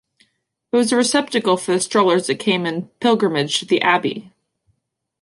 It 0.71 0.75
was 0.77 0.91
a 0.91 0.95
receptacle 0.95 1.57
for 1.57 1.73
the 1.73 1.79
strollers 1.79 2.25
that 2.25 2.39
came 2.39 2.65
in 2.65 2.87
pilgrimage 2.99 3.59
to 3.59 3.65
the 3.65 3.83
abbey. 3.83 4.31